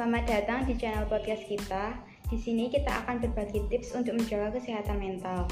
[0.00, 1.92] Selamat datang di channel podcast kita.
[2.32, 5.44] Di sini kita akan berbagi tips untuk menjaga kesehatan mental.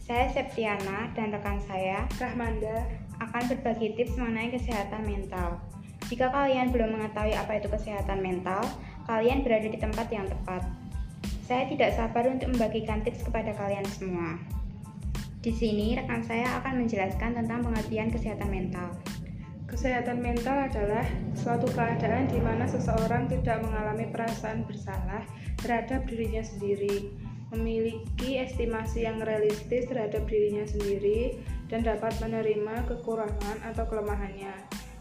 [0.00, 2.88] Saya Septiana dan rekan saya Rahmanda
[3.20, 5.60] akan berbagi tips mengenai kesehatan mental.
[6.08, 8.64] Jika kalian belum mengetahui apa itu kesehatan mental,
[9.04, 10.64] kalian berada di tempat yang tepat.
[11.44, 14.40] Saya tidak sabar untuk membagikan tips kepada kalian semua.
[15.44, 18.96] Di sini rekan saya akan menjelaskan tentang pengertian kesehatan mental.
[19.70, 21.06] Kesehatan mental adalah
[21.38, 25.22] suatu keadaan di mana seseorang tidak mengalami perasaan bersalah
[25.62, 27.14] terhadap dirinya sendiri,
[27.54, 31.38] memiliki estimasi yang realistis terhadap dirinya sendiri,
[31.70, 34.50] dan dapat menerima kekurangan atau kelemahannya,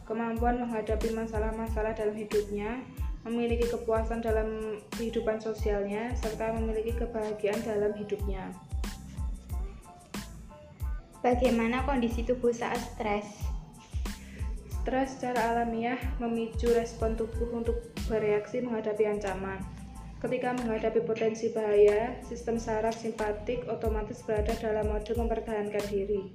[0.05, 2.85] kemampuan menghadapi masalah-masalah dalam hidupnya,
[3.25, 8.53] memiliki kepuasan dalam kehidupan sosialnya, serta memiliki kebahagiaan dalam hidupnya.
[11.25, 13.58] Bagaimana kondisi tubuh saat stres?
[14.89, 19.61] Stres secara alamiah memicu respon tubuh untuk bereaksi menghadapi ancaman.
[20.17, 26.33] Ketika menghadapi potensi bahaya, sistem saraf simpatik otomatis berada dalam mode mempertahankan diri.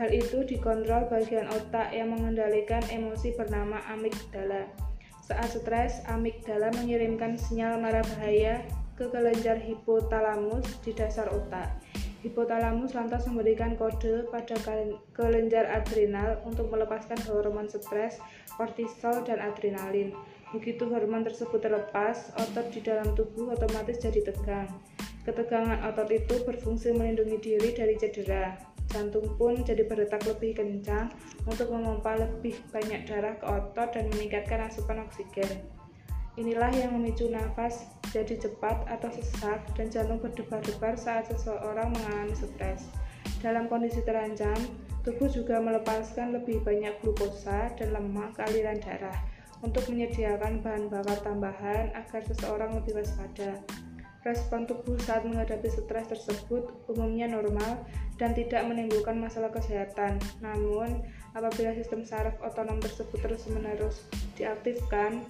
[0.00, 4.64] Hal itu dikontrol bagian otak yang mengendalikan emosi bernama amigdala.
[5.20, 8.64] Saat stres, amigdala mengirimkan sinyal marah bahaya
[8.96, 11.68] ke kelenjar hipotalamus di dasar otak.
[12.20, 14.60] Hipotalamus lantas memberikan kode pada
[15.16, 18.20] kelenjar adrenal untuk melepaskan hormon stres,
[18.60, 20.12] kortisol, dan adrenalin.
[20.52, 24.68] Begitu hormon tersebut terlepas, otot di dalam tubuh otomatis jadi tegang.
[25.24, 28.52] Ketegangan otot itu berfungsi melindungi diri dari cedera.
[28.92, 31.08] Jantung pun jadi berdetak lebih kencang
[31.48, 35.79] untuk memompa lebih banyak darah ke otot dan meningkatkan asupan oksigen.
[36.40, 37.84] Inilah yang memicu nafas
[38.16, 42.88] jadi cepat atau sesak dan jantung berdebar-debar saat seseorang mengalami stres.
[43.44, 44.56] Dalam kondisi terancam,
[45.04, 49.20] tubuh juga melepaskan lebih banyak glukosa dan lemak ke aliran darah
[49.60, 53.60] untuk menyediakan bahan bakar tambahan agar seseorang lebih waspada.
[54.24, 57.84] Respon tubuh saat menghadapi stres tersebut umumnya normal
[58.16, 60.16] dan tidak menimbulkan masalah kesehatan.
[60.40, 61.04] Namun,
[61.36, 65.24] apabila sistem saraf otonom tersebut terus-menerus diaktifkan,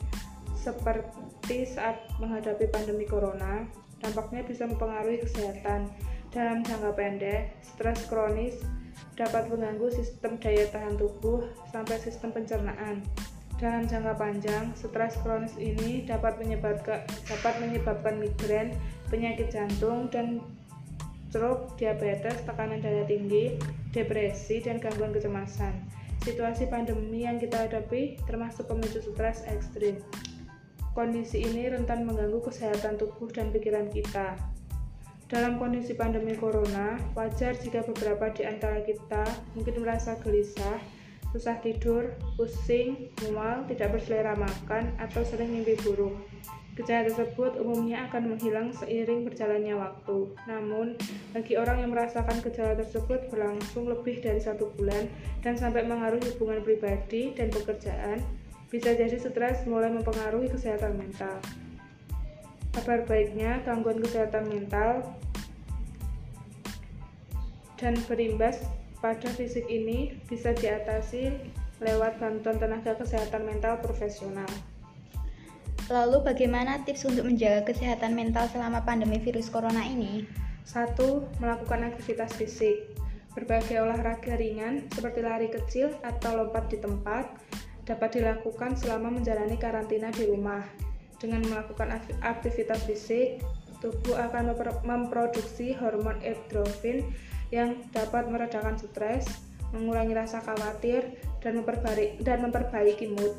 [0.61, 3.65] seperti saat menghadapi pandemi corona,
[4.05, 5.89] dampaknya bisa mempengaruhi kesehatan.
[6.31, 8.61] Dalam jangka pendek, stres kronis
[9.17, 13.03] dapat mengganggu sistem daya tahan tubuh sampai sistem pencernaan.
[13.57, 18.73] Dalam jangka panjang, stres kronis ini dapat menyebabkan dapat menyebabkan migrain,
[19.13, 20.41] penyakit jantung dan
[21.29, 23.61] stroke, diabetes, tekanan darah tinggi,
[23.93, 25.73] depresi, dan gangguan kecemasan.
[26.21, 30.05] Situasi pandemi yang kita hadapi termasuk pemicu stres ekstrim.
[31.01, 34.37] Kondisi ini rentan mengganggu kesehatan tubuh dan pikiran kita.
[35.33, 39.25] Dalam kondisi pandemi corona, wajar jika beberapa di antara kita
[39.57, 40.77] mungkin merasa gelisah,
[41.33, 46.21] susah tidur, pusing, mual, tidak berselera makan, atau sering mimpi buruk.
[46.77, 50.37] Gejala tersebut umumnya akan menghilang seiring berjalannya waktu.
[50.53, 51.01] Namun,
[51.33, 55.09] bagi orang yang merasakan gejala tersebut berlangsung lebih dari satu bulan
[55.41, 58.21] dan sampai mengaruhi hubungan pribadi dan pekerjaan,
[58.71, 61.43] bisa jadi stres mulai mempengaruhi kesehatan mental.
[62.71, 65.03] Kabar baiknya, gangguan kesehatan mental
[67.83, 68.63] dan berimbas
[69.03, 71.35] pada fisik ini bisa diatasi
[71.83, 74.47] lewat bantuan tenaga kesehatan mental profesional.
[75.91, 80.23] Lalu bagaimana tips untuk menjaga kesehatan mental selama pandemi virus corona ini?
[80.63, 82.95] Satu, melakukan aktivitas fisik.
[83.35, 87.27] Berbagai olahraga ringan seperti lari kecil atau lompat di tempat
[87.85, 90.65] dapat dilakukan selama menjalani karantina di rumah.
[91.21, 93.45] Dengan melakukan aktivitas fisik,
[93.85, 97.05] tubuh akan memproduksi hormon endorfin
[97.53, 99.29] yang dapat meredakan stres,
[99.77, 103.35] mengurangi rasa khawatir, dan memperbaiki, dan memperbaiki mood.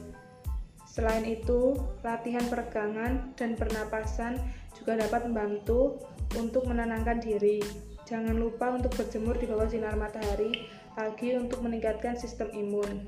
[0.85, 4.35] Selain itu, latihan peregangan dan pernapasan
[4.75, 6.03] juga dapat membantu
[6.35, 7.63] untuk menenangkan diri.
[8.03, 13.07] Jangan lupa untuk berjemur di bawah sinar matahari pagi untuk meningkatkan sistem imun.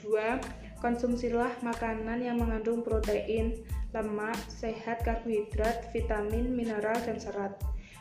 [0.00, 0.59] 2.
[0.80, 3.60] Konsumsilah makanan yang mengandung protein,
[3.92, 7.52] lemak, sehat, karbohidrat, vitamin, mineral, dan serat.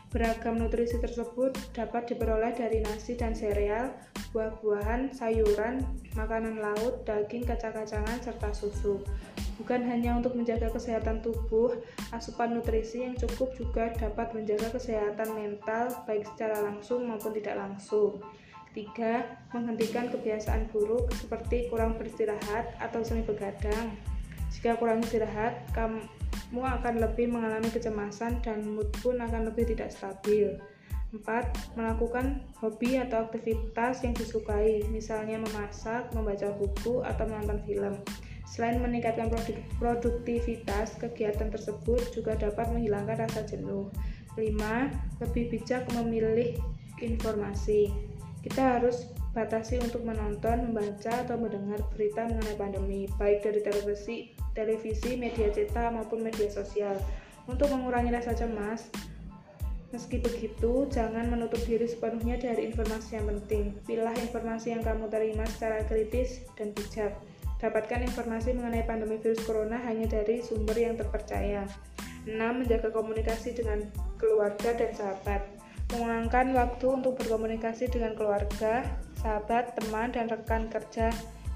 [0.10, 3.94] Beragam nutrisi tersebut dapat diperoleh dari nasi dan sereal,
[4.34, 5.86] buah-buahan, sayuran,
[6.18, 9.06] makanan laut, daging, kacang-kacangan, serta susu.
[9.62, 11.78] Bukan hanya untuk menjaga kesehatan tubuh,
[12.16, 18.24] asupan nutrisi yang cukup juga dapat menjaga kesehatan mental baik secara langsung maupun tidak langsung.
[18.74, 19.54] 3.
[19.56, 23.98] Menghentikan kebiasaan buruk seperti kurang beristirahat atau sering begadang.
[24.54, 30.58] Jika kurang istirahat, kamu akan lebih mengalami kecemasan dan mood pun akan lebih tidak stabil.
[31.10, 31.26] 4.
[31.74, 37.98] Melakukan hobi atau aktivitas yang disukai, misalnya memasak, membaca buku, atau menonton film.
[38.46, 39.30] Selain meningkatkan
[39.78, 43.90] produktivitas, kegiatan tersebut juga dapat menghilangkan rasa jenuh.
[44.38, 44.94] 5.
[45.22, 46.58] Lebih bijak memilih
[47.02, 47.90] informasi.
[48.40, 55.20] Kita harus batasi untuk menonton, membaca, atau mendengar berita mengenai pandemi, baik dari televisi, televisi,
[55.20, 56.96] media cetak, maupun media sosial.
[57.50, 58.88] Untuk mengurangi rasa cemas,
[59.90, 63.74] Meski begitu, jangan menutup diri sepenuhnya dari informasi yang penting.
[63.90, 67.18] Pilih informasi yang kamu terima secara kritis dan bijak.
[67.58, 71.66] Dapatkan informasi mengenai pandemi virus corona hanya dari sumber yang terpercaya.
[72.30, 72.38] 6.
[72.38, 73.90] Menjaga komunikasi dengan
[74.22, 75.42] keluarga dan sahabat.
[75.90, 78.86] Mengurangkan waktu untuk berkomunikasi dengan keluarga,
[79.20, 81.10] sahabat, teman, dan rekan kerja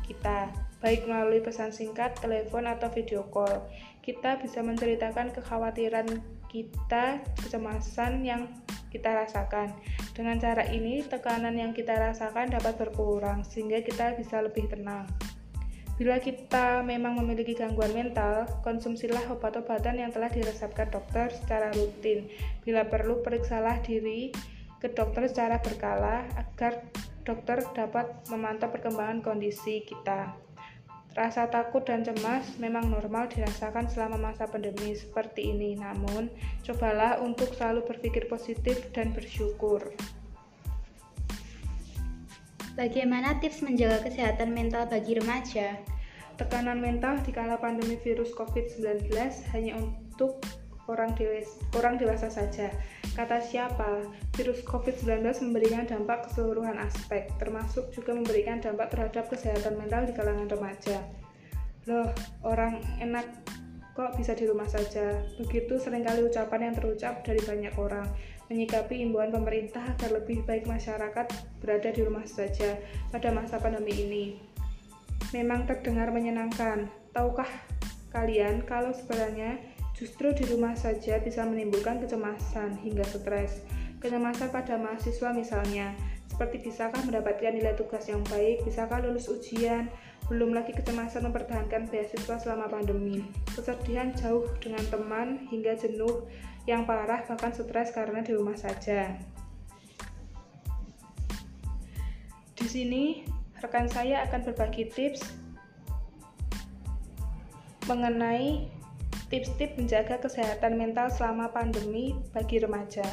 [0.04, 0.50] kita,
[0.82, 3.62] baik melalui pesan singkat, telepon, atau video call.
[4.02, 6.10] Kita bisa menceritakan kekhawatiran
[6.50, 8.50] kita, kecemasan yang
[8.90, 9.74] kita rasakan.
[10.14, 15.10] Dengan cara ini, tekanan yang kita rasakan dapat berkurang, sehingga kita bisa lebih tenang.
[15.94, 22.26] Bila kita memang memiliki gangguan mental, konsumsilah obat-obatan yang telah diresepkan dokter secara rutin.
[22.66, 24.34] Bila perlu, periksalah diri
[24.82, 26.82] ke dokter secara berkala agar
[27.22, 30.34] dokter dapat memantau perkembangan kondisi kita.
[31.14, 36.26] Rasa takut dan cemas memang normal dirasakan selama masa pandemi seperti ini, namun
[36.66, 39.94] cobalah untuk selalu berpikir positif dan bersyukur.
[42.74, 45.78] Bagaimana tips menjaga kesehatan mental bagi remaja?
[46.42, 49.14] Tekanan mental di kala pandemi virus COVID-19
[49.54, 50.42] hanya untuk
[50.90, 52.74] orang dewasa, orang dewasa saja.
[53.14, 54.10] Kata siapa?
[54.34, 60.50] Virus COVID-19 memberikan dampak keseluruhan aspek, termasuk juga memberikan dampak terhadap kesehatan mental di kalangan
[60.50, 60.98] remaja.
[61.86, 62.10] Loh,
[62.42, 63.30] orang enak
[63.94, 65.22] kok bisa di rumah saja.
[65.38, 68.10] Begitu sering kali ucapan yang terucap dari banyak orang
[68.52, 71.26] menyikapi imbauan pemerintah agar lebih baik masyarakat
[71.64, 72.80] berada di rumah saja
[73.12, 74.26] pada masa pandemi ini.
[75.32, 76.92] Memang terdengar menyenangkan.
[77.14, 77.50] Tahukah
[78.14, 79.58] kalian kalau sebenarnya
[79.98, 83.66] justru di rumah saja bisa menimbulkan kecemasan hingga stres.
[84.04, 85.96] Kecemasan pada mahasiswa misalnya,
[86.28, 89.88] seperti bisakah mendapatkan nilai tugas yang baik, bisakah lulus ujian,
[90.28, 93.24] belum lagi kecemasan mempertahankan beasiswa selama pandemi.
[93.54, 96.26] Kesedihan jauh dengan teman hingga jenuh
[96.64, 99.20] yang parah bahkan stres karena di rumah saja.
[102.54, 103.28] Di sini
[103.60, 105.24] rekan saya akan berbagi tips
[107.88, 108.72] mengenai
[109.28, 113.04] tips-tips menjaga kesehatan mental selama pandemi bagi remaja.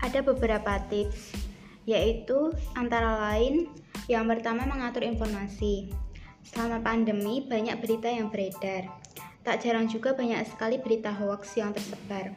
[0.00, 1.36] Ada beberapa tips,
[1.84, 3.68] yaitu antara lain
[4.10, 5.94] yang pertama, mengatur informasi.
[6.42, 8.90] Selama pandemi, banyak berita yang beredar.
[9.42, 12.30] Tak jarang juga banyak sekali berita hoax yang tersebar.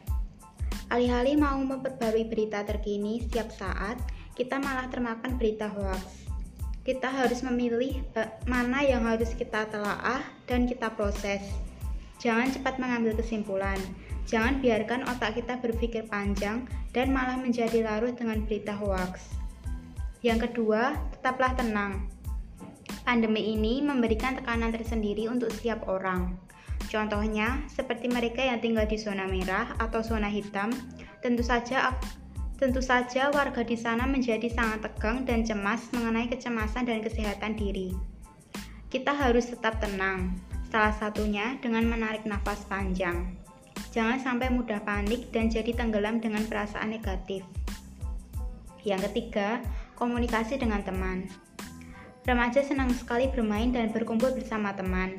[0.90, 3.98] Alih-alih mau memperbarui berita terkini setiap saat,
[4.34, 6.26] kita malah termakan berita hoax.
[6.86, 8.02] Kita harus memilih
[8.46, 11.42] mana yang harus kita telaah dan kita proses.
[12.22, 13.78] Jangan cepat mengambil kesimpulan.
[14.26, 19.34] Jangan biarkan otak kita berpikir panjang dan malah menjadi larut dengan berita hoax.
[20.22, 22.06] Yang kedua, tetaplah tenang.
[23.06, 26.34] Pandemi ini memberikan tekanan tersendiri untuk setiap orang.
[26.86, 30.70] Contohnya, seperti mereka yang tinggal di zona merah atau zona hitam,
[31.18, 31.90] tentu saja
[32.56, 37.92] tentu saja warga di sana menjadi sangat tegang dan cemas mengenai kecemasan dan kesehatan diri.
[38.88, 40.38] Kita harus tetap tenang,
[40.72, 43.34] salah satunya dengan menarik nafas panjang.
[43.92, 47.44] Jangan sampai mudah panik dan jadi tenggelam dengan perasaan negatif.
[48.86, 49.60] Yang ketiga,
[49.98, 51.26] komunikasi dengan teman.
[52.24, 55.18] Remaja senang sekali bermain dan berkumpul bersama teman.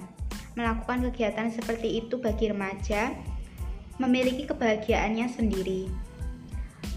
[0.58, 3.14] Melakukan kegiatan seperti itu bagi remaja
[4.02, 5.86] memiliki kebahagiaannya sendiri.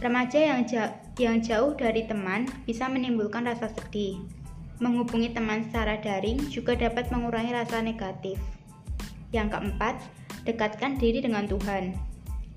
[0.00, 4.16] Remaja yang, ja yang jauh dari teman bisa menimbulkan rasa sedih.
[4.80, 8.40] Menghubungi teman secara daring juga dapat mengurangi rasa negatif.
[9.28, 10.00] Yang keempat,
[10.48, 11.92] dekatkan diri dengan Tuhan.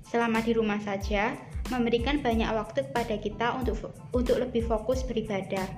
[0.08, 1.36] Selama di rumah saja,
[1.68, 5.68] memberikan banyak waktu kepada kita untuk untuk lebih fokus beribadah.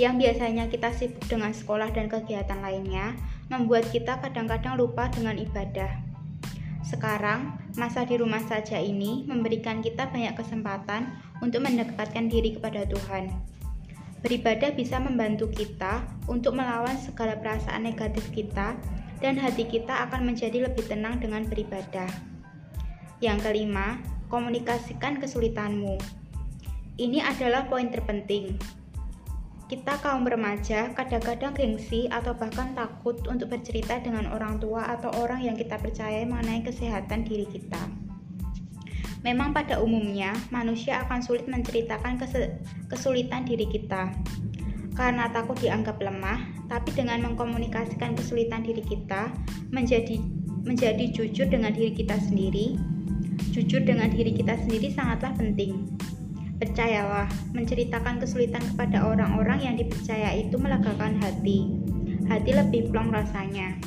[0.00, 5.88] Yang biasanya kita sibuk dengan sekolah dan kegiatan lainnya, membuat kita kadang-kadang lupa dengan ibadah.
[6.84, 11.12] Sekarang, masa di rumah saja ini memberikan kita banyak kesempatan
[11.44, 13.28] untuk mendekatkan diri kepada Tuhan.
[14.24, 18.74] Beribadah bisa membantu kita untuk melawan segala perasaan negatif kita,
[19.18, 22.08] dan hati kita akan menjadi lebih tenang dengan beribadah.
[23.18, 23.98] Yang kelima,
[24.30, 25.98] komunikasikan kesulitanmu.
[26.98, 28.77] Ini adalah poin terpenting.
[29.68, 35.44] Kita kaum remaja kadang-kadang gengsi atau bahkan takut untuk bercerita dengan orang tua atau orang
[35.44, 37.76] yang kita percaya mengenai kesehatan diri kita.
[39.20, 42.16] Memang pada umumnya manusia akan sulit menceritakan
[42.88, 44.08] kesulitan diri kita.
[44.98, 49.30] karena takut dianggap lemah, tapi dengan mengkomunikasikan kesulitan diri kita
[49.70, 50.18] menjadi
[50.66, 52.74] menjadi jujur dengan diri kita sendiri.
[53.54, 55.86] Jujur dengan diri kita sendiri sangatlah penting.
[56.58, 61.70] Percayalah, menceritakan kesulitan kepada orang-orang yang dipercaya itu melegakan hati.
[62.26, 63.78] Hati lebih plong rasanya.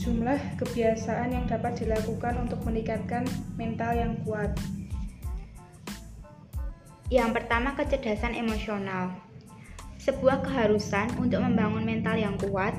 [0.00, 3.28] Jumlah kebiasaan yang dapat dilakukan untuk meningkatkan
[3.60, 4.56] mental yang kuat.
[7.12, 9.12] Yang pertama, kecerdasan emosional.
[10.00, 12.72] Sebuah keharusan untuk membangun mental yang kuat.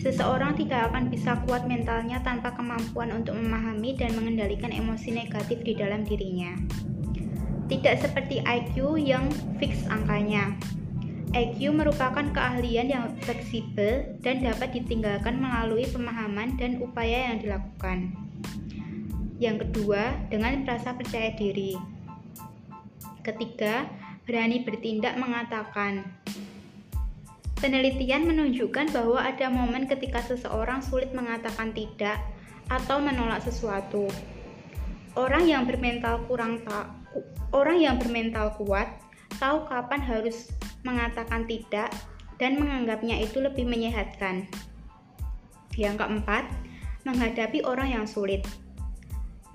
[0.00, 5.76] Seseorang tidak akan bisa kuat mentalnya tanpa kemampuan untuk memahami dan mengendalikan emosi negatif di
[5.76, 6.56] dalam dirinya.
[7.68, 9.28] Tidak seperti IQ yang
[9.60, 10.56] fix angkanya.
[11.36, 18.16] IQ merupakan keahlian yang fleksibel dan dapat ditinggalkan melalui pemahaman dan upaya yang dilakukan.
[19.36, 21.76] Yang kedua, dengan merasa percaya diri.
[23.20, 23.84] Ketiga,
[24.24, 26.08] berani bertindak mengatakan.
[27.60, 32.16] Penelitian menunjukkan bahwa ada momen ketika seseorang sulit mengatakan tidak
[32.72, 34.08] atau menolak sesuatu.
[35.18, 36.97] Orang yang bermental kurang tak
[37.48, 39.00] Orang yang bermental kuat
[39.40, 40.52] tahu kapan harus
[40.84, 41.88] mengatakan tidak
[42.36, 44.46] dan menganggapnya itu lebih menyehatkan.
[45.78, 46.44] Yang keempat,
[47.08, 48.44] menghadapi orang yang sulit.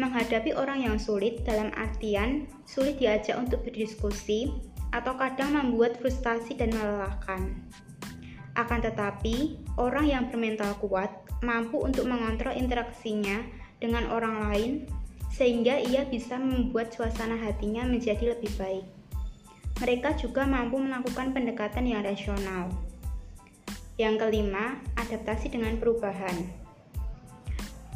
[0.02, 4.50] Menghadapi orang yang sulit dalam artian sulit diajak untuk berdiskusi
[4.90, 7.54] atau kadang membuat frustasi dan melelahkan.
[8.54, 11.10] Akan tetapi, orang yang bermental kuat
[11.42, 13.42] mampu untuk mengontrol interaksinya
[13.82, 14.72] dengan orang lain
[15.34, 18.86] sehingga ia bisa membuat suasana hatinya menjadi lebih baik.
[19.82, 22.70] Mereka juga mampu melakukan pendekatan yang rasional.
[23.98, 26.46] Yang kelima, adaptasi dengan perubahan.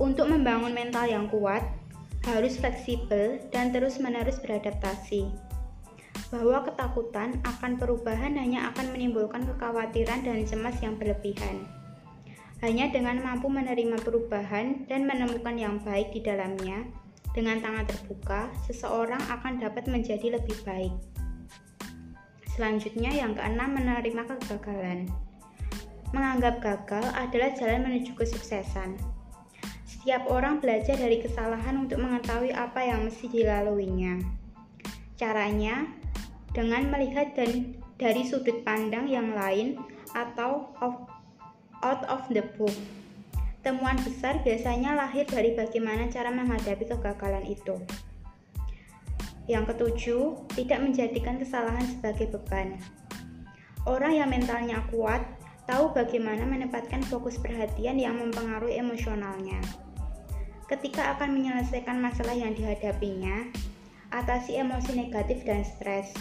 [0.01, 1.61] Untuk membangun mental yang kuat,
[2.25, 5.29] harus fleksibel dan terus-menerus beradaptasi.
[6.33, 11.65] Bahwa ketakutan akan perubahan hanya akan menimbulkan kekhawatiran dan cemas yang berlebihan.
[12.65, 16.89] Hanya dengan mampu menerima perubahan dan menemukan yang baik di dalamnya,
[17.37, 20.89] dengan tangan terbuka, seseorang akan dapat menjadi lebih baik.
[22.57, 25.05] Selanjutnya, yang keenam, menerima kegagalan.
[26.09, 28.97] Menganggap gagal adalah jalan menuju kesuksesan.
[29.85, 34.17] Setiap orang belajar dari kesalahan untuk mengetahui apa yang mesti dilaluinya.
[35.13, 35.85] Caranya
[36.57, 39.77] dengan melihat dan dari sudut pandang yang lain
[40.17, 40.73] atau
[41.85, 42.73] out of the book.
[43.67, 47.75] Temuan besar biasanya lahir dari bagaimana cara menghadapi kegagalan itu.
[49.43, 50.23] Yang ketujuh,
[50.55, 52.79] tidak menjadikan kesalahan sebagai beban.
[53.83, 55.19] Orang yang mentalnya kuat
[55.67, 59.59] tahu bagaimana menempatkan fokus perhatian yang mempengaruhi emosionalnya.
[60.71, 63.51] Ketika akan menyelesaikan masalah yang dihadapinya,
[64.15, 66.15] atasi emosi negatif dan stres.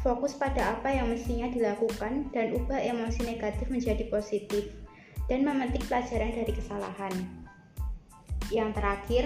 [0.00, 4.79] Fokus pada apa yang mestinya dilakukan dan ubah emosi negatif menjadi positif
[5.30, 7.14] dan memetik pelajaran dari kesalahan.
[8.50, 9.24] Yang terakhir,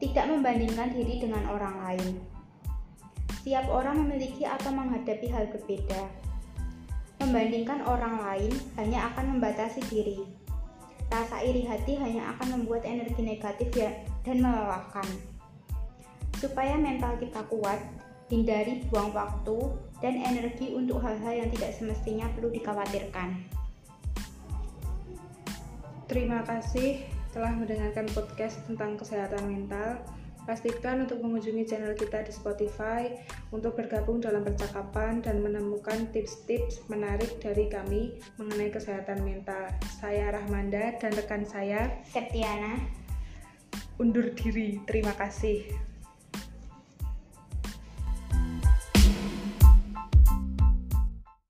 [0.00, 2.16] tidak membandingkan diri dengan orang lain.
[3.36, 6.08] Setiap orang memiliki atau menghadapi hal berbeda.
[7.20, 10.24] Membandingkan orang lain hanya akan membatasi diri.
[11.12, 13.92] Rasa iri hati hanya akan membuat energi negatif ya,
[14.24, 15.06] dan melelahkan.
[16.40, 17.78] Supaya mental kita kuat,
[18.26, 19.56] hindari buang waktu
[20.02, 23.56] dan energi untuk hal-hal yang tidak semestinya perlu dikhawatirkan.
[26.06, 27.02] Terima kasih
[27.34, 29.98] telah mendengarkan podcast tentang kesehatan mental.
[30.46, 33.10] Pastikan untuk mengunjungi channel kita di Spotify
[33.50, 39.66] untuk bergabung dalam percakapan dan menemukan tips-tips menarik dari kami mengenai kesehatan mental.
[39.98, 42.78] Saya Rahmanda dan rekan saya Septiana
[43.98, 44.78] undur diri.
[44.86, 45.66] Terima kasih.